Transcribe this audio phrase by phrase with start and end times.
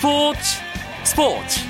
[0.00, 0.40] 스포츠
[1.04, 1.60] 스포츠.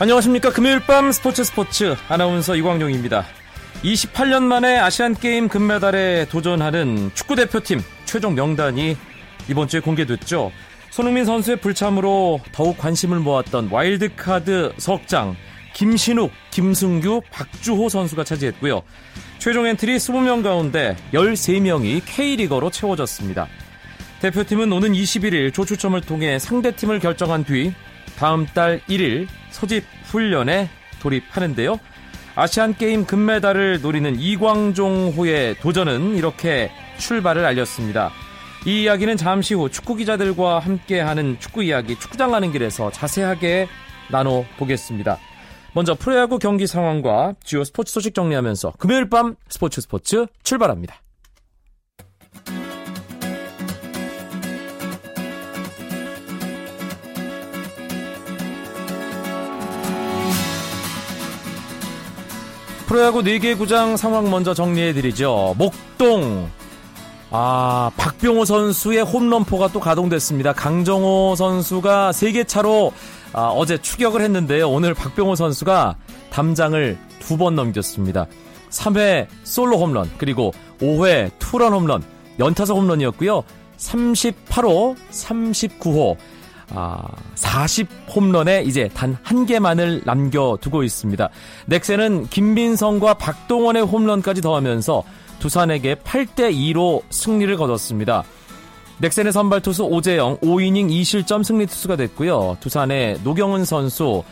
[0.00, 0.50] 안녕하십니까.
[0.50, 1.94] 금요일 밤 스포츠 스포츠.
[2.08, 3.24] 아나운서 이광용입니다.
[3.84, 8.96] 28년 만에 아시안게임 금메달에 도전하는 축구대표팀 최종 명단이
[9.48, 10.50] 이번 주에 공개됐죠
[10.94, 15.34] 손흥민 선수의 불참으로 더욱 관심을 모았던 와일드카드 석장
[15.72, 18.80] 김신욱, 김승규, 박주호 선수가 차지했고요.
[19.40, 23.48] 최종 엔트리 20명 가운데 13명이 K리거로 채워졌습니다.
[24.20, 27.74] 대표팀은 오는 21일 조추첨을 통해 상대팀을 결정한 뒤
[28.16, 30.68] 다음 달 1일 소집 훈련에
[31.00, 31.80] 돌입하는데요.
[32.36, 38.12] 아시안게임 금메달을 노리는 이광종호의 도전은 이렇게 출발을 알렸습니다.
[38.66, 43.68] 이 이야기는 잠시 후 축구 기자들과 함께하는 축구 이야기 축구장 가는 길에서 자세하게
[44.10, 45.18] 나눠보겠습니다.
[45.74, 51.02] 먼저 프로야구 경기 상황과 주요 스포츠 소식 정리하면서 금요일 밤 스포츠 스포츠 출발합니다.
[62.86, 65.56] 프로야구 4개 구장 상황 먼저 정리해드리죠.
[65.58, 66.48] 목동
[67.36, 70.52] 아, 박병호 선수의 홈런포가 또 가동됐습니다.
[70.52, 72.92] 강정호 선수가 3개 차로
[73.32, 74.70] 아, 어제 추격을 했는데요.
[74.70, 75.96] 오늘 박병호 선수가
[76.30, 78.26] 담장을 두 번 넘겼습니다.
[78.70, 82.04] 3회 솔로 홈런, 그리고 5회 투런 홈런,
[82.38, 83.42] 연타석 홈런이었고요.
[83.78, 86.16] 38호, 39호,
[86.70, 87.02] 아,
[87.34, 91.28] 40 홈런에 이제 단 한 개만을 남겨두고 있습니다.
[91.66, 95.02] 넥센은 김민성과 박동원의 홈런까지 더하면서
[95.44, 98.24] 두산에게 8대 2로 승리를 거뒀습니다.
[98.96, 102.56] 넥센의 선발 투수 오재영 5이닝 2실점 승리 투수가 됐고요.
[102.60, 104.22] 두산의 노경은 선수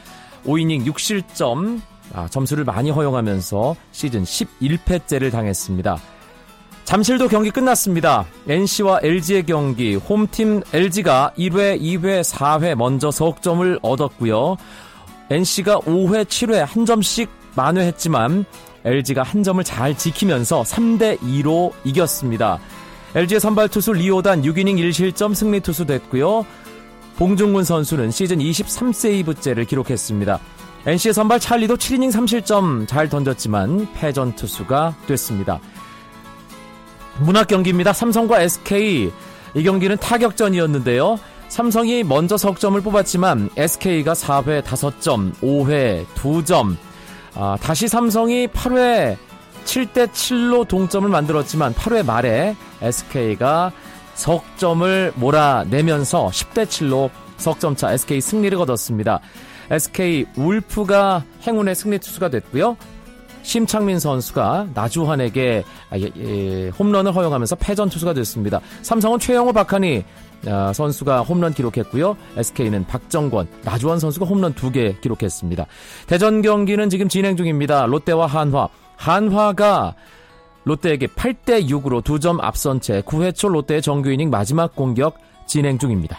[0.47, 1.83] 5이닝 6실점
[2.15, 5.99] 아, 점수를 많이 허용하면서 시즌 11패째를 당했습니다.
[6.85, 8.25] 잠실도 경기 끝났습니다.
[8.49, 14.57] NC와 LG의 경기 홈팀 LG가 1회, 2회, 4회 먼저 석점을 얻었고요.
[15.29, 18.47] NC가 5회, 7회 한 점씩 만회했지만
[18.85, 22.59] LG가 한 점을 잘 지키면서 3대 2로 이겼습니다.
[23.15, 26.47] LG의 선발 투수 리오단 6이닝 1실점 승리 투수 됐고요.
[27.17, 30.41] 봉중근 선수는 시즌 23세이브째를 기록했습니다.
[30.87, 35.61] NC의 선발 찰리도 7이닝 3실점 잘 던졌지만 패전 투수가 됐습니다.
[37.21, 37.93] 문학 경기입니다.
[37.93, 39.13] 삼성과 SK
[39.55, 41.21] 이 경기는 타격전이었는데요.
[41.49, 46.77] 삼성이 먼저 석점을 뽑았지만 SK가 4회 5점, 5회 2점,
[47.35, 49.17] 아, 다시 삼성이 8회
[49.65, 53.73] 7대 7로 동점을 만들었지만 8회 말에 SK가
[54.15, 59.21] 석점을 몰아내면서 10대 7로 석점차 SK 승리를 거뒀습니다.
[59.71, 62.77] SK 울프가 행운의 승리 투수가 됐고요.
[63.43, 68.61] 심창민 선수가 나주환에게 아, 예, 예, 홈런을 허용하면서 패전 투수가 됐습니다.
[68.83, 70.32] 삼성은 최영호 박하니 아,
[70.75, 72.17] 선수가 홈런 기록했고요.
[72.37, 75.67] SK는 박정권, 나주환 선수가 홈런 2개 기록했습니다.
[76.07, 77.87] 대전 경기는 지금 진행 중입니다.
[77.87, 78.69] 롯데와 한화.
[78.97, 79.95] 한화가
[80.65, 85.17] 롯데에게 8대 6으로 2점 앞선 채 9회 초 롯데의 정규 이닝 마지막 공격
[85.47, 86.19] 진행 중입니다.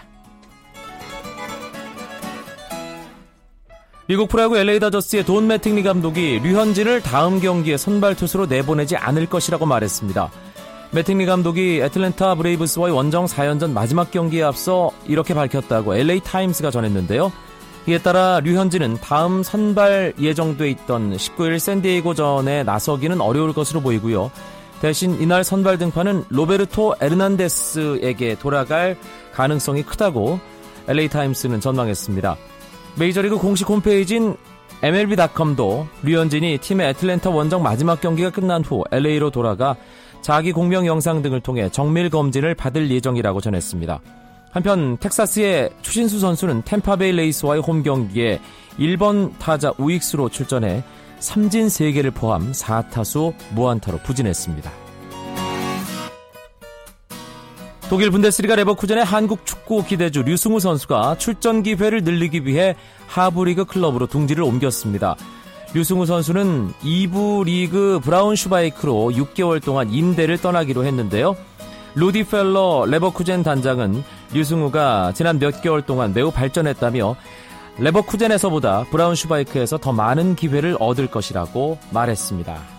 [4.06, 9.66] 미국 프로야구 LA 다저스의 돈 매팅리 감독이 류현진을 다음 경기에 선발 투수로 내보내지 않을 것이라고
[9.66, 10.30] 말했습니다.
[10.94, 17.32] 매팅리 감독이 애틀랜타 브레이브스와의 원정 4연전 마지막 경기에 앞서 이렇게 밝혔다고 LA 타임스가 전했는데요.
[17.88, 24.30] 이에 따라 류현진은 다음 선발 예정돼 있던 19일 샌디에이고전에 나서기는 어려울 것으로 보이고요.
[24.82, 28.96] 대신 이날 선발 등판은 로베르토 에르난데스에게 돌아갈
[29.34, 30.40] 가능성이 크다고
[30.88, 32.38] LA타임스는 전망했습니다.
[33.00, 34.36] 메이저리그 공식 홈페이지인
[34.84, 39.76] MLB.com도 류현진이 팀의 애틀랜타 원정 마지막 경기가 끝난 후 LA로 돌아가
[40.24, 44.00] 자기 공명 영상 등을 통해 정밀 검진을 받을 예정이라고 전했습니다.
[44.52, 48.40] 한편 텍사스의 추신수 선수는 템파베이 레이스와의 홈 경기에
[48.80, 50.82] 1번 타자 우익수로 출전해
[51.20, 54.72] 삼진 3개를 포함 4타수 무안타로 부진했습니다.
[57.90, 62.76] 독일 분데스리가 레버쿠젠의 한국 축구 기대주 류승우 선수가 출전 기회를 늘리기 위해
[63.08, 65.18] 하브리그 클럽으로 둥지를 옮겼습니다.
[65.74, 71.36] 류승우 선수는 2부 리그 브라운 슈바이크로 6개월 동안 임대를 떠나기로 했는데요.
[71.96, 74.04] 루디 펠러 레버쿠젠 단장은
[74.34, 77.16] 류승우가 지난 몇 개월 동안 매우 발전했다며
[77.80, 82.73] 레버쿠젠에서보다 브라운 슈바이크에서 더 많은 기회를 얻을 것이라고 말했습니다.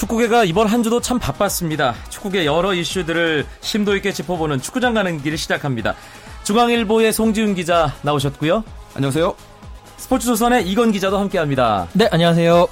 [0.00, 1.94] 축구계가 이번 한 주도 참 바빴습니다.
[2.08, 5.94] 축구계 여러 이슈들을 심도 있게 짚어보는 축구장 가는 길 시작합니다.
[6.44, 8.64] 중앙일보의 송지훈 기자 나오셨고요.
[8.94, 9.36] 안녕하세요.
[9.98, 11.88] 스포츠조선의 이건 기자도 함께합니다.
[11.92, 12.66] 네, 안녕하세요.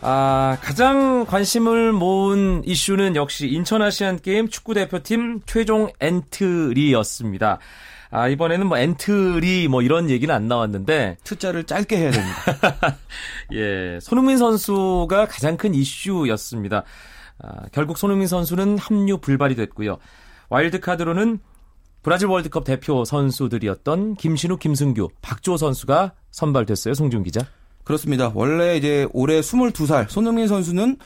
[0.00, 7.60] 아, 가장 관심을 모은 이슈는 역시 인천 아시안 게임 축구 대표팀 최종 엔트리였습니다.
[8.12, 12.98] 아, 이번에는 뭐 엔트리 뭐 이런 얘기는 안 나왔는데 투자를 짧게 해야 됩니다.
[13.54, 16.84] 예, 손흥민 선수가 가장 큰 이슈였습니다.
[17.38, 19.96] 아, 결국 손흥민 선수는 합류 불발이 됐고요.
[20.50, 21.38] 와일드카드로는
[22.02, 26.92] 브라질 월드컵 대표 선수들이었던 김신우, 김승규, 박주호 선수가 선발됐어요.
[26.92, 27.40] 송준 기자.
[27.84, 28.30] 그렇습니다.
[28.34, 30.98] 원래 이제 올해 22살 손흥민 선수는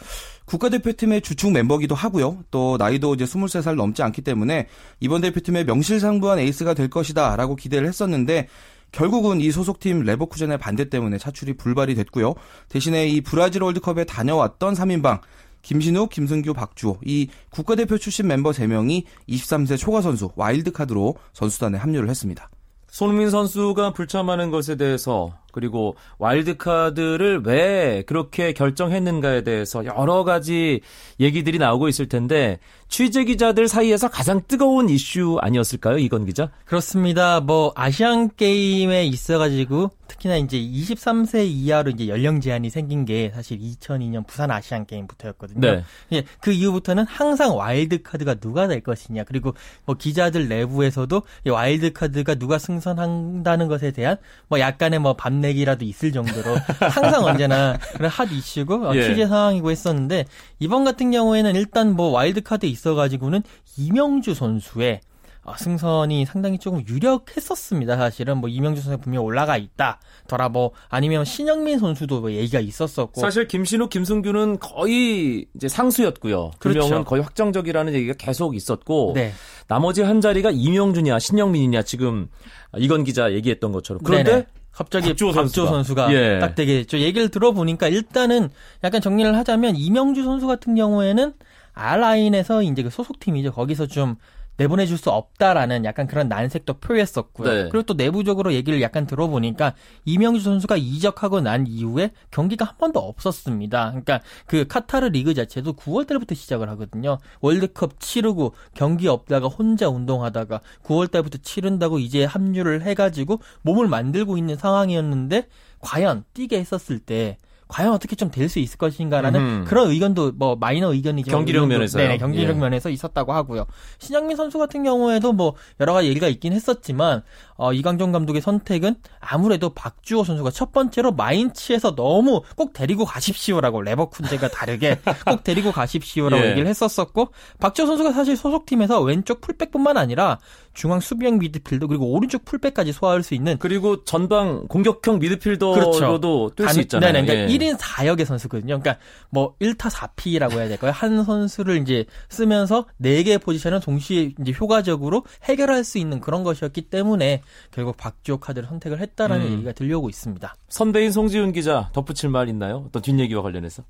[0.46, 2.38] 국가대표팀의 주축 멤버기도 하고요.
[2.50, 4.68] 또 나이도 이제 23살 넘지 않기 때문에
[5.00, 8.48] 이번 대표팀의 명실상부한 에이스가 될 것이다라고 기대를 했었는데
[8.92, 12.34] 결국은 이 소속팀 레버쿠젠의 반대 때문에 차출이 불발이 됐고요.
[12.68, 15.20] 대신에 이 브라질 월드컵에 다녀왔던 3인방
[15.62, 22.48] 김신욱, 김승규, 박주호 이 국가대표 출신 멤버 3명이 23세 초과 선수 와일드카드로 선수단에 합류를 했습니다.
[22.88, 30.82] 손흥민 선수가 불참하는 것에 대해서 그리고 와일드카드를 왜 그렇게 결정했는가에 대해서 여러 가지
[31.18, 32.58] 얘기들이 나오고 있을 텐데
[32.88, 36.50] 취재 기자들 사이에서 가장 뜨거운 이슈 아니었을까요, 이건 기자?
[36.66, 37.40] 그렇습니다.
[37.40, 44.26] 뭐 아시안 게임에 있어가지고 특히나 이제 23세 이하로 이제 연령 제한이 생긴 게 사실 2002년
[44.26, 45.60] 부산 아시안 게임부터였거든요.
[45.60, 45.84] 네.
[46.12, 49.54] 예, 그 이후부터는 항상 와일드 카드가 누가 될 것이냐 그리고
[49.84, 54.16] 뭐 기자들 내부에서도 와일드 카드가 누가 승선한다는 것에 대한
[54.48, 59.02] 뭐 약간의 뭐 밥 내기라도 있을 정도로 항상 언제나 그런 핫 이슈고 어, 예.
[59.02, 60.24] 취재 상황이고 했었는데
[60.58, 63.42] 이번 같은 경우에는 일단 뭐 와일드 카드 있어가지고는
[63.76, 65.00] 이명주 선수의
[65.46, 67.96] 어, 승선이 상당히 조금 유력했었습니다.
[67.96, 73.46] 사실은 뭐 이명주 선수 분명 올라가 있다더라 뭐 아니면 신형민 선수도 뭐 얘기가 있었었고 사실
[73.46, 76.50] 김신욱, 김승규는 거의 이제 상수였고요.
[76.58, 76.80] 그렇죠.
[76.80, 79.32] 두 명은 거의 확정적이라는 얘기가 계속 있었고 네.
[79.68, 82.28] 나머지 한 자리가 이명준이냐 신영민이냐 지금
[82.76, 84.46] 이건 기자 얘기했던 것처럼 그런데 네네.
[84.76, 86.38] 갑자기 박주호, 박주호 선수가, 예.
[86.38, 86.98] 딱 되겠죠.
[86.98, 88.50] 얘기를 들어보니까 일단은
[88.84, 91.32] 약간 정리를 하자면 이명주 선수 같은 경우에는
[91.72, 93.52] R라인에서 이제 그 소속팀이죠.
[93.52, 94.16] 거기서 좀
[94.56, 97.52] 내보내줄 수 없다라는 약간 그런 난색도 표했었고요.
[97.52, 97.68] 네.
[97.68, 99.74] 그리고 또 내부적으로 얘기를 약간 들어보니까
[100.04, 103.88] 이명주 선수가 이적하고 난 이후에 경기가 한 번도 없었습니다.
[103.90, 107.18] 그러니까 그 카타르 리그 자체도 9월 달부터 시작을 하거든요.
[107.40, 114.56] 월드컵 치르고 경기 없다가 혼자 운동하다가 9월 달부터 치른다고 이제 합류를 해가지고 몸을 만들고 있는
[114.56, 115.48] 상황이었는데
[115.80, 117.38] 과연 뛰게 했었을 때
[117.68, 119.64] 과연 어떻게 좀 될 수 있을 것인가라는 음.
[119.66, 122.60] 그런 의견도 뭐 마이너 의견이지만 경기력 면에서 네, 경기력 예.
[122.60, 123.66] 면에서 있었다고 하고요.
[123.98, 127.22] 신영민 선수 같은 경우에도 뭐 여러 가지 얘기가 있긴 했었지만
[127.56, 134.50] 어, 이강정 감독의 선택은 아무래도 박주호 선수가 첫 번째로 마인츠에서 너무 꼭 데리고 가십시오라고 레버쿤제가
[134.50, 136.50] 다르게 꼭 데리고 가십시오라고 예.
[136.50, 137.28] 얘기를 했었었고
[137.58, 140.38] 박주호 선수가 사실 소속팀에서 왼쪽 풀백뿐만 아니라
[140.74, 146.20] 중앙 수비형 미드필더 그리고 오른쪽 풀백까지 소화할 수 있는 그리고 전방 공격형 미드필더로도 그렇죠.
[146.54, 147.12] 뛸수 있잖아요.
[147.12, 147.55] 네네, 그러니까 예.
[147.58, 148.78] 1인 4역의 선수거든요.
[148.80, 150.92] 그러니까 뭐 1타 4피라고 해야 될까요?
[150.92, 157.42] 한 선수를 이제 쓰면서 4개의 포지션을 동시에 이제 효과적으로 해결할 수 있는 그런 것이었기 때문에
[157.70, 159.52] 결국 박주호 카드를 선택을 했다라는 음.
[159.52, 160.54] 얘기가 들려오고 있습니다.
[160.68, 162.84] 선배인 송지훈 기자 덧붙일 말 있나요?
[162.86, 163.84] 어떤 뒷얘기와 관련해서?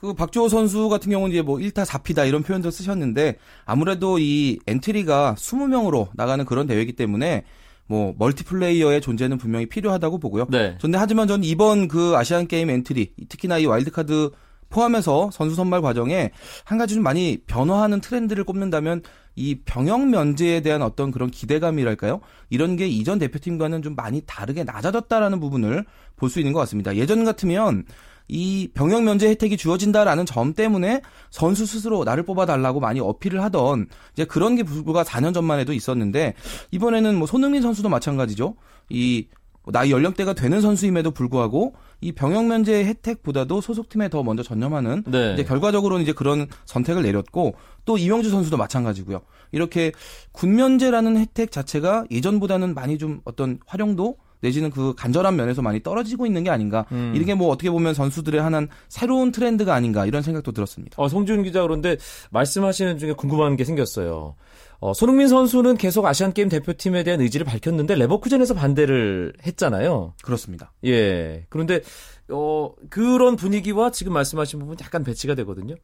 [0.00, 5.34] 그 박주호 선수 같은 경우는 이제 뭐 1타 4피다 이런 표현도 쓰셨는데 아무래도 이 엔트리가
[5.36, 7.44] 20명으로 나가는 그런 대회이기 때문에
[7.88, 10.46] 뭐 멀티플레이어의 존재는 분명히 필요하다고 보고요.
[10.50, 10.76] 네.
[10.80, 14.30] 근데 하지만 저는 이번 그 아시안 게임 엔트리 특히나 이 와일드카드
[14.68, 16.30] 포함해서 선수 선발 과정에
[16.64, 19.02] 한 가지 좀 많이 변화하는 트렌드를 꼽는다면
[19.34, 22.20] 이 병역 면제에 대한 어떤 그런 기대감이랄까요?
[22.50, 25.84] 이런 게 이전 대표팀과는 좀 많이 다르게 낮아졌다라는 부분을
[26.16, 26.96] 볼 수 있는 것 같습니다.
[26.96, 27.84] 예전 같으면
[28.28, 34.24] 이 병역 면제 혜택이 주어진다라는 점 때문에 선수 스스로 나를 뽑아달라고 많이 어필을 하던 이제
[34.24, 36.34] 그런 게 불과 4년 전만 해도 있었는데
[36.70, 38.54] 이번에는 뭐 손흥민 선수도 마찬가지죠.
[38.90, 39.26] 이
[39.70, 45.34] 나이 연령대가 되는 선수임에도 불구하고 이 병역 면제 혜택보다도 소속팀에 더 먼저 전념하는 네.
[45.34, 47.54] 이제 결과적으로는 이제 그런 선택을 내렸고
[47.84, 49.20] 또 이명주 선수도 마찬가지고요.
[49.52, 49.92] 이렇게
[50.32, 56.26] 군 면제라는 혜택 자체가 예전보다는 많이 좀 어떤 활용도 내지는 그 간절한 면에서 많이 떨어지고
[56.26, 56.86] 있는 게 아닌가.
[56.92, 57.12] 음.
[57.14, 61.00] 이게 뭐 어떻게 보면 선수들의 하나는 새로운 트렌드가 아닌가 이런 생각도 들었습니다.
[61.00, 61.96] 어, 송준 기자 그런데
[62.30, 64.34] 말씀하시는 중에 궁금한 게 생겼어요.
[64.80, 70.14] 어, 손흥민 선수는 계속 아시안 게임 대표팀에 대한 의지를 밝혔는데 레버쿠젠에서 반대를 했잖아요.
[70.22, 70.72] 그렇습니다.
[70.84, 71.46] 예.
[71.48, 71.80] 그런데
[72.28, 75.74] 어, 그런 분위기와 지금 말씀하신 부분 약간 배치가 되거든요.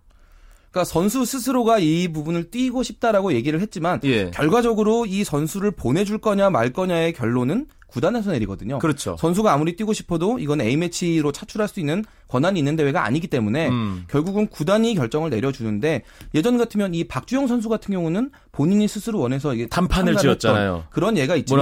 [0.70, 4.30] 그러니까 선수 스스로가 이 부분을 뛰고 싶다라고 얘기를 했지만 예.
[4.30, 8.80] 결과적으로 이 선수를 보내줄 거냐 말 거냐의 결론은 구단에서 내리거든요.
[8.80, 9.16] 그렇죠.
[9.20, 13.68] 선수가 아무리 뛰고 싶어도 이건 A 매치로 차출할 수 있는 권한이 있는 대회가 아니기 때문에
[13.68, 14.04] 음.
[14.08, 16.02] 결국은 구단이 결정을 내려주는데
[16.34, 20.84] 예전 같으면 이 박주영 선수 같은 경우는 본인이 스스로 원해서 이게 단판을 지었잖아요.
[20.90, 21.60] 그런 예가 있지만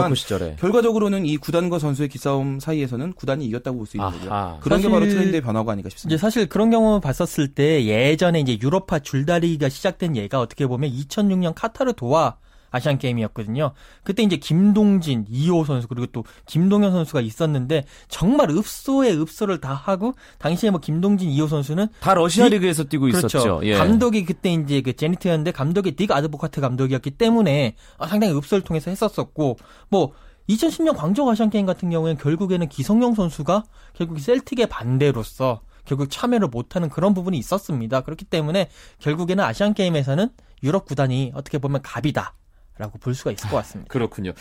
[0.58, 4.30] 결과적으로는 이 구단과 선수의 기싸움 사이에서는 구단이 이겼다고 볼 수 있는 거죠.
[4.62, 6.14] 그런 게 바로 트렌드의 변화가 아닌가 싶습니다.
[6.14, 11.52] 이제 사실 그런 경우 봤었을 때 예전에 이제 유로파 줄다리기가 시작된 예가 어떻게 보면 2006년
[11.54, 12.36] 카타르 도하
[12.72, 13.72] 아시안 게임이었거든요.
[14.02, 20.14] 그때 이제 김동진, 이호 선수 그리고 또 김동현 선수가 있었는데 정말 읍소에 읍소를 다 하고
[20.38, 23.26] 당시에 뭐 김동진, 이호 선수는 다 러시아 리그에서 뛰고 그렇죠.
[23.26, 23.60] 있었죠.
[23.62, 23.76] 예.
[23.76, 27.76] 감독이 그때 이제 그 제니트였는데 감독이 딕 아드보카트 감독이었기 때문에
[28.08, 30.12] 상당히 읍소를 통해서 했었었고 뭐
[30.48, 33.64] 2010년 광저우 아시안 게임 같은 경우에는 결국에는 기성용 선수가
[33.94, 38.02] 결국 셀틱의 반대로서 결국 참여를 못하는 그런 부분이 있었습니다.
[38.02, 40.30] 그렇기 때문에 결국에는 아시안 게임에서는
[40.62, 42.34] 유럽 구단이 어떻게 보면 갑이다.
[42.78, 43.90] 라고 볼 수가 있을 것 같습니다.
[43.90, 44.32] 그렇군요.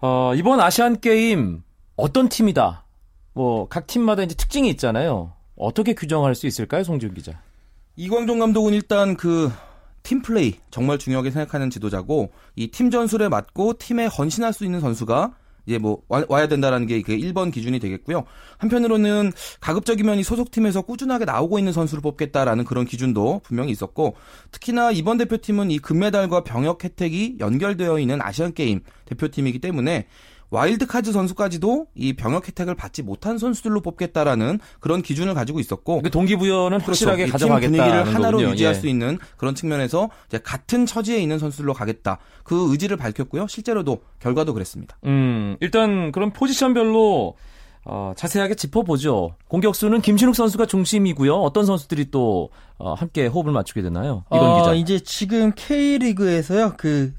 [0.00, 1.62] 어, 이번 아시안 게임
[1.96, 2.84] 어떤 팀이다?
[3.32, 5.32] 뭐 각 팀마다 이제 특징이 있잖아요.
[5.56, 7.40] 어떻게 규정할 수 있을까요, 송지훈 기자?
[7.96, 9.50] 이광종 감독은 일단 그
[10.06, 15.34] 팀 플레이 정말 중요하게 생각하는 지도자고 이 팀 전술에 맞고 팀에 헌신할 수 있는 선수가
[15.66, 18.24] 이제 뭐 와, 야 된다라는 게 그 1번 기준이 되겠고요.
[18.58, 24.16] 한편으로는 가급적이면 이 소속팀에서 꾸준하게 나오고 있는 선수를 뽑겠다라는 그런 기준도 분명히 있었고
[24.50, 30.06] 특히나 이번 대표팀은 이 금메달과 병역 혜택이 연결되어 있는 아시안 게임 대표팀이기 때문에
[30.54, 36.78] 와일드카드 선수까지도 이 병역 혜택을 받지 못한 선수들로 뽑겠다라는 그런 기준을 가지고 있었고 그 동기부여는
[36.78, 36.90] 그렇죠.
[36.90, 38.52] 확실하게 가져가겠다 분위기를 하나로 거군요.
[38.52, 38.78] 유지할 예.
[38.78, 44.54] 수 있는 그런 측면에서 이제 같은 처지에 있는 선수들로 가겠다 그 의지를 밝혔고요 실제로도 결과도
[44.54, 44.96] 그랬습니다.
[45.04, 47.34] 음 일단 그런 포지션별로
[47.86, 49.36] 어, 자세하게 짚어보죠.
[49.48, 51.34] 공격수는 김신욱 선수가 중심이고요.
[51.34, 54.24] 어떤 선수들이 또 어, 함께 호흡을 맞추게 되나요?
[54.30, 54.74] 이건 어, 기자.
[54.74, 56.74] 이제 지금 K리그에서요.
[56.78, 57.12] 그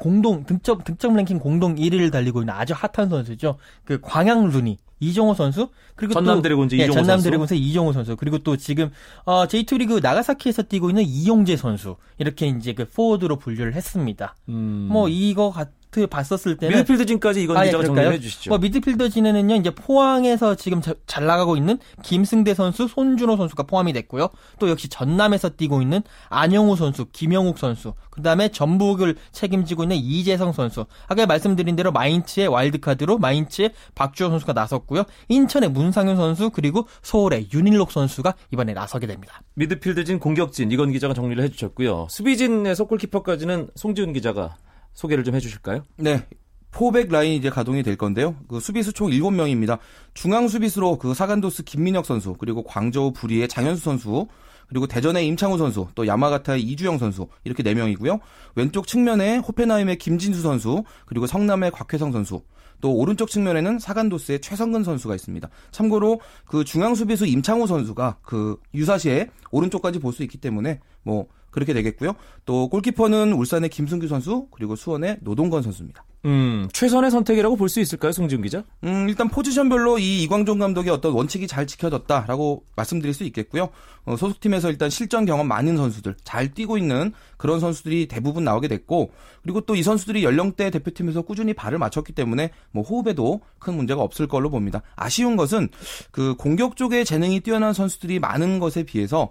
[0.00, 3.58] 공동 득점 득점 랭킹 공동 1위를 달리고 있는 아주 핫한 선수죠.
[3.84, 7.24] 그 광양 루니 이종호 선수 그리고 전남 드래곤즈 예, 이종호 전남 선수.
[7.24, 8.90] 드래곤즈 이종호 선수 그리고 또 지금
[9.24, 14.36] 어 J2 리그 나가사키에서 뛰고 있는 이용재 선수 이렇게 이제 그 포워드로 분류를 했습니다.
[14.48, 14.88] 음.
[14.90, 18.50] 뭐 이거 같 드래프트 봤었을 때는 미드필더진까지 이건 아, 예, 기자가 정리해 주시죠.
[18.50, 24.30] 뭐 미드필더진에는요 이제 포항에서 지금 자, 잘 나가고 있는 김승대 선수, 손준호 선수가 포함이 됐고요.
[24.58, 30.52] 또 역시 전남에서 뛰고 있는 안영우 선수, 김영욱 선수, 그 다음에 전북을 책임지고 있는 이재성
[30.52, 30.86] 선수.
[31.08, 35.04] 아까 말씀드린 대로 마인츠의 와일드카드로 마인츠의 박주호 선수가 나섰고요.
[35.28, 39.42] 인천의 문상윤 선수 그리고 서울의 윤일록 선수가 이번에 나서게 됩니다.
[39.54, 42.06] 미드필드진, 공격진 이건 기자가 정리를 해주셨고요.
[42.10, 44.56] 수비진에서 골키퍼까지는 송지훈 기자가
[44.92, 45.82] 소개를 좀 해주실까요?
[45.96, 46.26] 네.
[46.72, 48.36] 포백 라인이 이제 가동이 될 건데요.
[48.48, 49.78] 그 수비수 총 7명입니다.
[50.14, 54.28] 중앙 수비수로 그 사간도스 김민혁 선수, 그리고 광저우 부리의 장현수 선수,
[54.68, 58.20] 그리고 대전의 임창우 선수, 또 야마가타의 이주영 선수 이렇게 4명이고요.
[58.54, 62.42] 왼쪽 측면에 호펜하임의 김진수 선수, 그리고 성남의 곽회성 선수,
[62.80, 65.48] 또 오른쪽 측면에는 사간도스의 최성근 선수가 있습니다.
[65.72, 71.72] 참고로 그 중앙 수비수 임창우 선수가 그 유사시에 오른쪽까지 볼 수 있기 때문에 뭐 그렇게
[71.72, 72.14] 되겠고요.
[72.44, 76.04] 또 골키퍼는 울산의 김승규 선수 그리고 수원의 노동건 선수입니다.
[76.26, 78.62] 음, 최선의 선택이라고 볼 수 있을까요, 송지훈 기자?
[78.84, 83.70] 음, 일단 포지션별로 이 이광종 감독의 어떤 원칙이 잘 지켜졌다라고 말씀드릴 수 있겠고요.
[84.04, 89.12] 어, 소속팀에서 일단 실전 경험 많은 선수들, 잘 뛰고 있는 그런 선수들이 대부분 나오게 됐고,
[89.42, 94.26] 그리고 또 이 선수들이 연령대 대표팀에서 꾸준히 발을 맞췄기 때문에 뭐 호흡에도 큰 문제가 없을
[94.26, 94.82] 걸로 봅니다.
[94.96, 95.70] 아쉬운 것은
[96.10, 99.30] 그 공격 쪽에 재능이 뛰어난 선수들이 많은 것에 비해서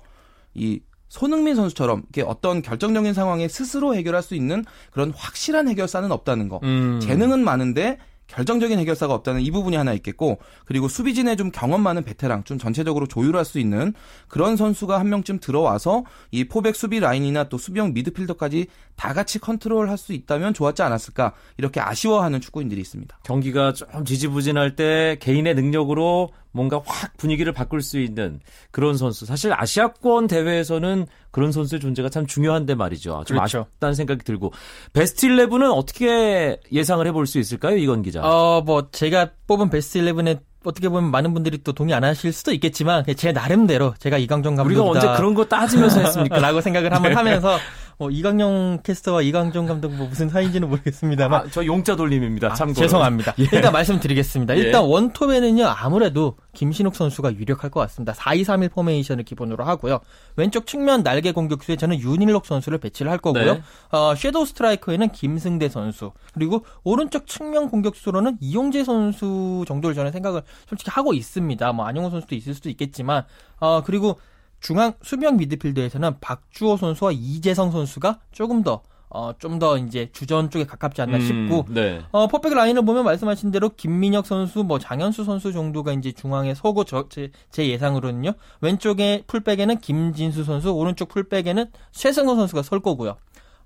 [0.56, 6.48] 이 손흥민 선수처럼 이렇게 어떤 결정적인 상황에 스스로 해결할 수 있는 그런 확실한 해결사는 없다는
[6.48, 6.60] 거.
[6.64, 7.00] 음.
[7.02, 7.98] 재능은 많은데
[8.30, 13.08] 결정적인 해결사가 없다는 이 부분이 하나 있겠고 그리고 수비진에 좀 경험 많은 베테랑 좀 전체적으로
[13.08, 13.94] 조율할 수 있는
[14.28, 19.98] 그런 선수가 한 명쯤 들어와서 이 포백 수비 라인이나 또 수비형 미드필더까지 다 같이 컨트롤할
[19.98, 23.20] 수 있다면 좋았지 않았을까 이렇게 아쉬워하는 축구인들이 있습니다.
[23.24, 28.40] 경기가 좀 지지부진할 때 개인의 능력으로 뭔가 확 분위기를 바꿀 수 있는
[28.72, 29.26] 그런 선수.
[29.26, 33.24] 사실 아시아권 대회에서는 그런 선수의 존재가 참 중요한데 말이죠.
[33.28, 33.60] 좀 그렇죠.
[33.60, 34.52] 아쉽다는 생각이 들고
[34.94, 38.22] 베스트 11은 어떻게 예상을 해볼 수 있을까요, 이건 기자?
[38.24, 42.52] 어, 뭐 제가 뽑은 베스트 11에 어떻게 보면 많은 분들이 또 동의 안 하실 수도
[42.52, 44.82] 있겠지만 제 나름대로 제가 이광종 감독이다.
[44.82, 46.40] 우리가 언제 그런 거 따지면서 했습니까?
[46.40, 47.16] 라고 생각을 한번 네.
[47.16, 47.58] 하면서
[48.00, 52.54] 뭐 이광용 캐스터와 이광종 감독 뭐 무슨 사이인지는 모르겠습니다만 아, 저 광자 돌림입니다.
[52.54, 53.34] 참 아, 죄송합니다.
[53.40, 53.48] 예.
[53.52, 54.56] 일단 말씀드리겠습니다.
[54.56, 54.62] 예.
[54.62, 58.14] 일단 원톱에는요 아무래도 김신욱 선수가 유력할 것 같습니다.
[58.14, 60.00] 4-2-3-1 포메이션을 기본으로 하고요.
[60.38, 63.56] 왼쪽 측면 날개 공격수에 저는 윤일록 선수를 배치를 할 거고요.
[63.56, 63.62] 네.
[63.92, 70.90] 어, 섀도우 스트라이커에는 김승대 선수 그리고 오른쪽 측면 공격수로는 이용재 선수 정도를 저는 생각을 솔직히
[70.90, 71.74] 하고 있습니다.
[71.74, 73.26] 뭐 안영호 선수도 있을 수도 있겠지만
[73.60, 74.18] 어, 그리고
[74.60, 80.66] 중앙 수비형 미드필더에서는 박주호 선수와 이재성 선수가 조금 더 어, 좀 더 이제 주전 쪽에
[80.68, 82.00] 가깝지 않나 음, 싶고, 네.
[82.12, 86.84] 어, 퍼펙트 라인을 보면 말씀하신 대로 김민혁 선수, 뭐 장현수 선수 정도가 이제 중앙에 서고
[86.84, 88.34] 저, 제, 제 예상으로는요.
[88.62, 93.18] 왼쪽에 풀백에는 김진수 선수, 오른쪽 풀백에는 최승호 선수가 설 거고요.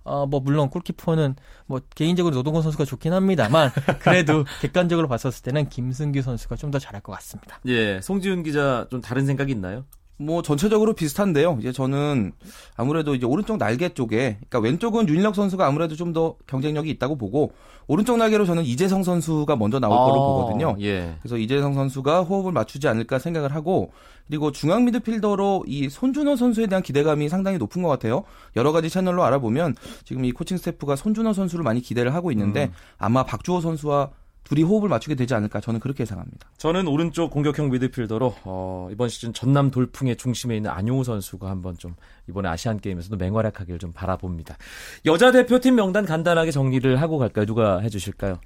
[0.05, 1.35] 어, 뭐, 물론 골키퍼는
[1.65, 3.69] 뭐, 개인적으로 노동건 선수가 좋긴 합니다만,
[3.99, 7.59] 그래도 객관적으로 봤었을 때는 김승규 선수가 좀 더 잘할 것 같습니다.
[7.67, 9.83] 예, 송지훈 기자 좀 다른 생각이 있나요?
[10.17, 11.57] 뭐 전체적으로 비슷한데요.
[11.59, 12.33] 이제 저는
[12.77, 17.53] 아무래도 이제 오른쪽 날개 쪽에, 그러니까 왼쪽은 윤일혁 선수가 아무래도 좀 더 경쟁력이 있다고 보고
[17.87, 20.75] 오른쪽 날개로 저는 이재성 선수가 먼저 나올 아, 거로 보거든요.
[20.81, 21.15] 예.
[21.21, 23.91] 그래서 이재성 선수가 호흡을 맞추지 않을까 생각을 하고
[24.27, 28.23] 그리고 중앙 미드필더로 이 손준호 선수에 대한 기대감이 상당히 높은 것 같아요.
[28.55, 32.73] 여러 가지 채널로 알아보면 지금 이 코칭 스태프가 손준호 선수를 많이 기대를 하고 있는데 음.
[32.99, 34.11] 아마 박주호 선수와
[34.43, 36.49] 둘이 호흡을 맞추게 되지 않을까 저는 그렇게 예상합니다.
[36.57, 41.95] 저는 오른쪽 공격형 미드필더로 어, 이번 시즌 전남 돌풍의 중심에 있는 안용우 선수가 한번 좀
[42.27, 44.57] 이번에 아시안 게임에서도 맹활약하기를 좀 바라봅니다.
[45.05, 47.45] 여자 대표팀 명단 간단하게 정리를 하고 갈까요?
[47.45, 48.39] 누가 해주실까요?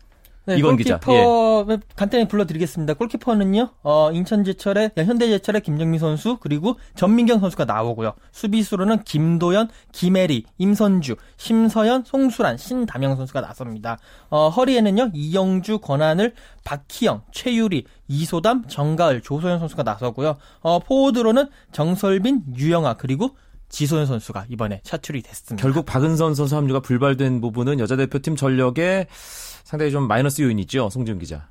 [0.48, 0.98] 네, 이건 기자.
[0.98, 1.78] 골키퍼 예.
[1.98, 2.94] 간단히 불러드리겠습니다.
[2.94, 8.14] 골키퍼는요, 어, 인천제철의 현대제철의 김정민 선수 그리고 전민경 선수가 나오고요.
[8.32, 14.00] 수비수로는 김도현, 김혜리, 임선주, 심서연, 송수란, 신담영 선수가 나섭니다.
[14.30, 20.38] 어, 허리에는요 이영주, 권한을, 박희영, 최유리, 이소담, 정가을, 조소연 선수가 나서고요.
[20.62, 23.32] 어, 포워드로는 정설빈, 유영아 그리고
[23.70, 25.62] 지소연 선수가 이번에 차출이 됐습니다.
[25.62, 29.08] 결국 박은선 선수 합류가 불발된 부분은 여자 대표팀 전력에
[29.64, 31.48] 상당히 좀 마이너스 요인이죠, 송지훈 기자.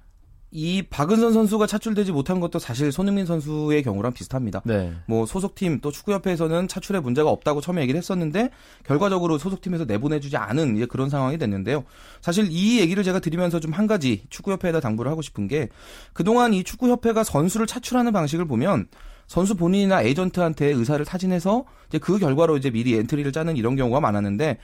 [0.52, 4.62] 이 박은선 선수가 차출되지 못한 것도 사실 손흥민 선수의 경우랑 비슷합니다.
[4.64, 4.94] 네.
[5.06, 8.50] 뭐 소속팀 또 축구협회에서는 차출에 문제가 없다고 처음에 얘기를 했었는데
[8.85, 11.85] 결과적으로 소속팀에서 내보내주지 않은 이제 그런 상황이 됐는데요.
[12.23, 15.68] 사실 이 얘기를 제가 드리면서 좀 한 가지 축구협회에다 당부를 하고 싶은 게
[16.14, 18.87] 그동안 이 축구협회가 선수를 차출하는 방식을 보면
[19.26, 24.59] 선수 본인이나 에이전트한테 의사를 타진해서 이제 그 결과로 이제 미리 엔트리를 짜는 이런 경우가 많았는데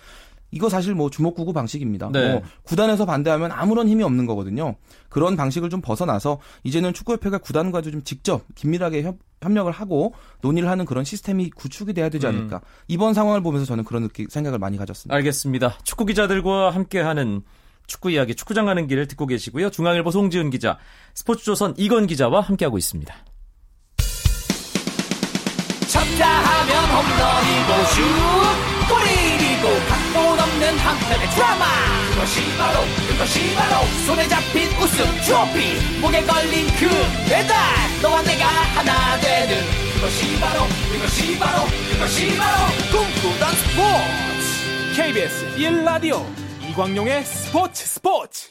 [0.53, 2.11] 이거 사실 뭐 주먹구구 방식입니다.
[2.13, 2.33] 네.
[2.33, 4.77] 뭐 구단에서 반대하면 아무런 힘이 없는 거거든요.
[5.09, 10.85] 그런 방식을 좀 벗어나서 이제는 축구협회가 구단과도 좀 직접 긴밀하게 협, 협력을 하고 논의를 하는
[10.85, 12.57] 그런 시스템이 구축이 돼야 되지 않을까.
[12.57, 12.61] 음.
[12.87, 15.17] 이번 상황을 보면서 저는 그런 느낌, 생각을 많이 가졌습니다.
[15.17, 15.79] 알겠습니다.
[15.85, 17.43] 축구 기자들과 함께하는
[17.87, 19.71] 축구 이야기, 축구장 가는 길을 듣고 계시고요.
[19.71, 20.79] 중앙일보 송지은 기자,
[21.15, 23.15] 스포츠조선 이건 기자와 함께하고 있습니다.
[26.13, 28.03] 쳤다 하면 홈런이고 슛
[28.89, 31.67] 골이고 각본 없는 한편의 드라마.
[32.11, 36.01] 그것이 바로 그것이 바로 손에 잡힌 우승 트로피.
[36.01, 36.89] 목에 걸린 그
[37.29, 37.57] 배달
[38.03, 44.97] 너와 내가 하나 되는 그것이 바로 그것이 바로 그것이 바로 꿈꾸던 스포츠.
[44.97, 46.25] KBS 1라디오
[46.69, 48.49] 이광용의 스포츠 스포츠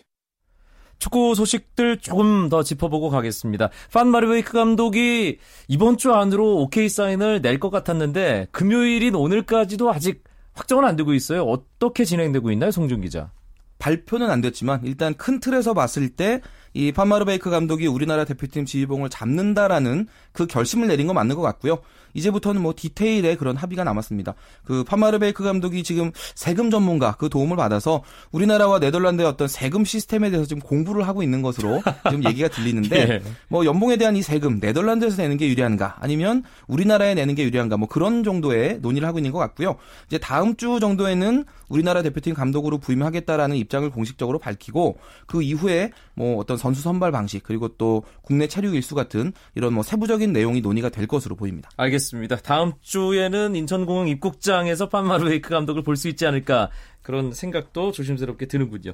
[1.02, 3.72] 축구 소식들 조금 더 짚어보고 가겠습니다.
[3.92, 10.86] 판 마르베이크 감독이 이번 주 안으로 오케이 사인을 낼 것 같았는데 금요일인 오늘까지도 아직 확정은
[10.86, 11.44] 안 되고 있어요.
[11.44, 13.32] 어떻게 진행되고 있나요, 송준 기자?
[13.80, 16.40] 발표는 안 됐지만 일단 큰 틀에서 봤을 때
[16.74, 21.80] 이 판마르베이크 감독이 우리나라 대표팀 지휘봉을 잡는다라는 그 결심을 내린 건 맞는 것 같고요.
[22.14, 24.34] 이제부터는 뭐 디테일의 그런 합의가 남았습니다.
[24.64, 30.48] 그 파마르베이크 감독이 지금 세금 전문가 그 도움을 받아서 우리나라와 네덜란드의 어떤 세금 시스템에 대해서
[30.48, 33.22] 지금 공부를 하고 있는 것으로 지금 얘기가 들리는데 예.
[33.48, 37.88] 뭐 연봉에 대한 이 세금 네덜란드에서 내는 게 유리한가 아니면 우리나라에 내는 게 유리한가 뭐
[37.88, 39.76] 그런 정도의 논의를 하고 있는 것 같고요.
[40.08, 46.58] 이제 다음 주 정도에는 우리나라 대표팀 감독으로 부임하겠다라는 입장을 공식적으로 밝히고 그 이후에 뭐 어떤
[46.62, 51.08] 선수 선발 방식 그리고 또 국내 체류 일수 같은 이런 뭐 세부적인 내용이 논의가 될
[51.08, 51.70] 것으로 보입니다.
[51.76, 52.38] 알겠습니다.
[52.38, 56.70] 다음 주에는 인천공항 입국장에서 판마르웨이크 감독을 볼 수 있지 않을까
[57.02, 58.94] 그런 생각도 조심스럽게 드는군요.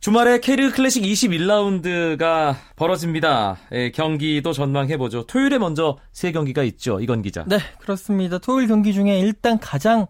[0.00, 3.56] 주말에 캐리그 클래식 21라운드가 벌어집니다.
[3.72, 5.24] 예, 경기도 전망해보죠.
[5.26, 7.00] 토요일에 먼저 세 경기가 있죠.
[7.00, 7.44] 이건 기자.
[7.46, 8.38] 네, 그렇습니다.
[8.38, 10.06] 토요일 경기 중에 일단 가장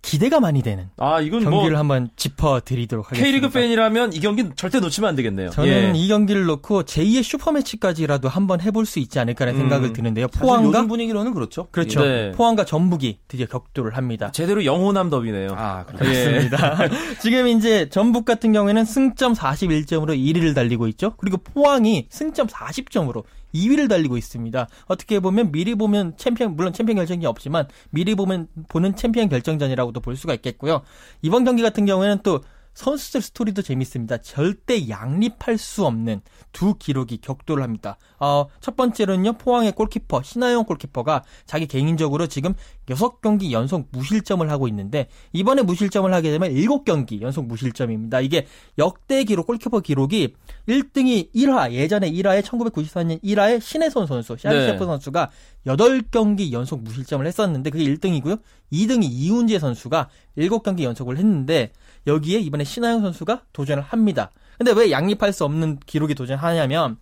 [0.00, 3.26] 기대가 많이 되는 아, 이건 경기를 뭐 한번 짚어드리도록 하겠습니다.
[3.26, 5.50] K리그 팬이라면 이 경기 절대 놓치면 안 되겠네요.
[5.50, 5.98] 저는 예.
[5.98, 9.62] 이 경기를 놓고 제2의 슈퍼매치까지라도 한번 해볼 수 있지 않을까라는 음.
[9.62, 10.28] 생각을 드는데요.
[10.28, 11.68] 포항과 분위기로는 그렇죠.
[11.70, 12.00] 그렇죠.
[12.00, 12.32] 네.
[12.32, 14.30] 포항과 전북이 드디어 격돌을 합니다.
[14.32, 15.54] 제대로 영호남 더비네요.
[15.56, 16.84] 아, 그렇습니다.
[16.84, 16.90] 예.
[17.20, 21.14] 지금 이제 전북 같은 경우에는 승점 41점으로 1위를 달리고 있죠.
[21.16, 24.68] 그리고 포항이 승점 40점으로 2위를 달리고 있습니다.
[24.86, 30.00] 어떻게 보면 미리 보면 챔피언 물론 챔피언 결정이 없지만 미리 보면 보는 챔피언 결정전이라고 도
[30.00, 30.82] 볼 수가 있겠고요.
[31.22, 32.40] 이번 경기 같은 경우에는 또
[32.74, 34.18] 선수들 스토리도 재밌습니다.
[34.18, 36.20] 절대 양립할 수 없는
[36.52, 37.98] 두 기록이 격돌을 합니다.
[38.20, 42.54] 어, 첫 번째로는요, 포항의 골키퍼, 신화용 골키퍼가 자기 개인적으로 지금
[42.88, 48.20] 6경기 연속 무실점을 하고 있는데, 이번에 무실점을 하게 되면 7경기 연속 무실점입니다.
[48.20, 48.46] 이게
[48.78, 50.34] 역대 기록, 골키퍼 기록이
[50.68, 54.86] 1등이 1화, 예전에 1화에 1994년 1화에 신혜선 선수, 샤리셰프 네.
[54.86, 55.30] 선수가
[55.66, 58.40] 8경기 연속 무실점을 했었는데, 그게 1등이고요.
[58.72, 61.72] 2등이 이훈재 선수가 7경기 연속을 했는데,
[62.06, 64.30] 여기에 이번에 신하영 선수가 도전을 합니다.
[64.56, 66.96] 근데 왜 양립할 수 없는 기록이 도전하냐면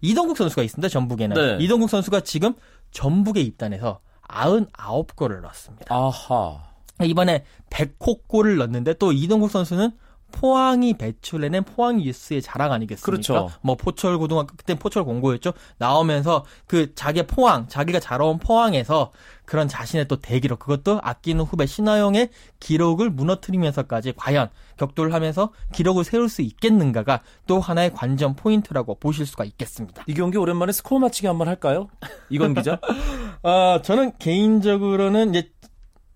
[0.00, 0.88] 이동국 선수가 있습니다.
[0.88, 1.58] 전북에는.
[1.58, 1.64] 네.
[1.64, 2.54] 이동국 선수가 지금
[2.90, 5.94] 전북에 입단해서 99골을 넣었습니다.
[5.94, 6.58] 아하.
[7.02, 9.92] 이번에 100호 골을 넣었는데 또 이동국 선수는
[10.32, 13.04] 포항이 배출해낸 포항 youth의 자랑 아니겠습니까?
[13.04, 13.50] 그렇죠.
[13.60, 15.52] 뭐 포철 고등학교 그때 포철 공고였죠.
[15.76, 19.12] 나오면서 그 자기 포항, 자기가 자라온 포항에서
[19.44, 26.28] 그런 자신의 또 대기록 그것도 아끼는 후배 신화용의 기록을 무너뜨리면서까지 과연 격돌을 하면서 기록을 세울
[26.28, 30.02] 수 있겠는가가 또 하나의 관전 포인트라고 보실 수가 있겠습니다.
[30.06, 31.88] 이 경기 오랜만에 스코어 맞추기 한번 할까요?
[32.30, 32.80] 이건 기자?
[33.42, 35.50] 어, 저는 개인적으로는 이제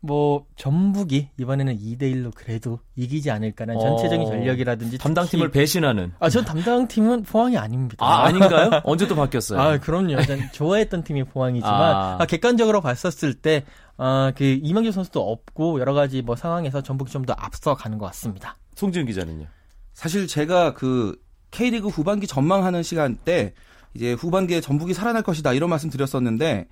[0.00, 3.84] 뭐 전북이 이번에는 2대 1로 그래도 이기지 않을까라는 어...
[3.84, 5.60] 전체적인 전력이라든지 담당팀을 특히...
[5.60, 8.06] 배신하는 아, 전 담당팀은 포항이 아닙니다.
[8.06, 8.82] 아, 아닌가요?
[8.84, 9.58] 언제 또 바뀌었어요?
[9.60, 10.22] 아, 그럼요.
[10.22, 12.16] 전 좋아했던 팀이 포항이지만 아...
[12.20, 13.64] 아, 객관적으로 봤었을 때
[13.98, 18.06] 어, 그 이명규 선수도 없고 여러 가지 뭐 상황에서 전북이 좀 더 앞서 가는 것
[18.06, 18.56] 같습니다.
[18.76, 19.46] 송지훈 기자는요?
[19.94, 23.54] 사실 제가 그 K리그 후반기 전망하는 시간 때
[23.94, 26.68] 이제 후반기에 전북이 살아날 것이다 이런 말씀 드렸었는데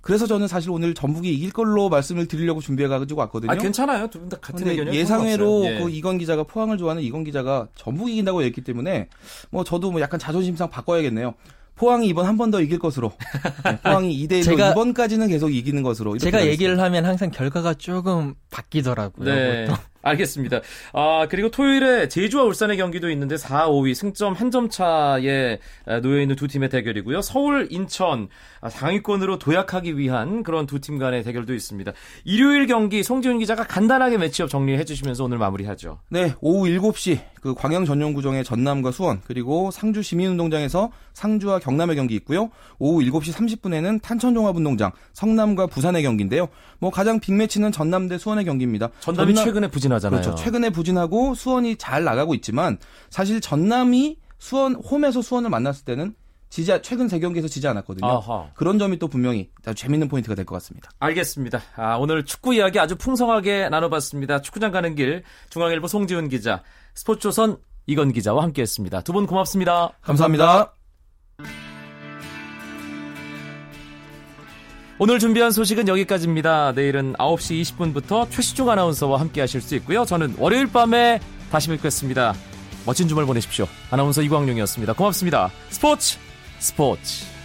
[0.00, 3.50] 그래서 저는 사실 오늘 전북이 이길 걸로 말씀을 드리려고 준비해 가지고 왔거든요.
[3.52, 4.08] 아, 괜찮아요.
[4.08, 4.94] 두 분 다 같은 의견이요.
[4.94, 5.78] 예상외로 예.
[5.80, 9.08] 그 이건 기자가 포항을 좋아하는 이건 기자가 전북이 이긴다고 했기 때문에
[9.50, 11.34] 뭐 저도 뭐 약간 자존심상 바꿔야겠네요.
[11.74, 13.12] 포항이 이번 한 번 더 이길 것으로.
[13.64, 16.18] 네, 포항이 2대 1로 이번까지는 계속 이기는 것으로.
[16.18, 19.24] 제가 얘기를 하면 항상 결과가 조금 바뀌더라고요.
[19.32, 19.68] 네.
[20.02, 20.60] 알겠습니다.
[20.92, 25.58] 아, 그리고 토요일에 제주와 울산의 경기도 있는데 4, 5위 승점 한 점 차에
[26.02, 27.20] 놓여 있는 두 팀의 대결이고요.
[27.20, 28.28] 서울, 인천
[28.60, 31.92] 아, 상위권으로 도약하기 위한 그런 두 팀 간의 대결도 있습니다.
[32.24, 35.98] 일요일 경기 송지훈 기자가 간단하게 매치업 정리해 주시면서 오늘 마무리하죠.
[36.08, 42.14] 네, 오후 7시 그 광양 전용 구정의 전남과 수원 그리고 상주 시민운동장에서 상주와 경남의 경기
[42.16, 42.50] 있고요.
[42.78, 46.48] 오후 7시 30분에는 탄천종합운동장 성남과 부산의 경기인데요.
[46.78, 48.88] 뭐 가장 빅매치는 전남 대 수원의 경기입니다.
[49.00, 49.44] 전남이 전남...
[49.44, 50.20] 최근에 부진하 부진하잖아요.
[50.22, 50.34] 그렇죠.
[50.42, 52.78] 최근에 부진하고 수원이 잘 나가고 있지만
[53.10, 56.14] 사실 전남이 수원 홈에서 수원을 만났을 때는
[56.50, 58.06] 지지 최근 세 경기에서 지지 않았거든요.
[58.08, 58.46] 아하.
[58.54, 60.90] 그런 점이 또 분명히 재밌는 포인트가 될 것 같습니다.
[60.98, 61.60] 알겠습니다.
[61.76, 64.40] 아, 오늘 축구 이야기 아주 풍성하게 나눠봤습니다.
[64.40, 66.62] 축구장 가는 길 중앙일보 송지훈 기자,
[66.94, 69.02] 스포츠조선 이건 기자와 함께했습니다.
[69.02, 70.46] 두 분 고맙습니다 감사합니다.
[70.46, 70.77] 감사합니다.
[75.00, 76.72] 오늘 준비한 소식은 여기까지입니다.
[76.72, 80.04] 내일은 9시 20분부터 최시중 아나운서와 함께 하실 수 있고요.
[80.04, 81.20] 저는 월요일 밤에
[81.52, 82.34] 다시 뵙겠습니다.
[82.84, 83.68] 멋진 주말 보내십시오.
[83.92, 84.94] 아나운서 이광용이었습니다.
[84.94, 85.50] 고맙습니다.
[85.70, 86.18] 스포츠
[86.58, 87.37] 스포츠